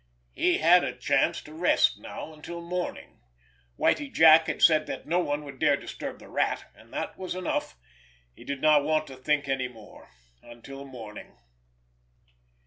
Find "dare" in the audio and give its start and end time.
5.59-5.77